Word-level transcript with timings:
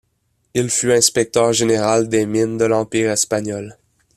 Il 0.55 0.71
fut 0.71 0.91
inspecteur 0.93 1.53
général 1.53 2.09
des 2.09 2.25
mines 2.25 2.57
de 2.57 2.65
l'Empire 2.65 3.11
espagnol. 3.11 3.77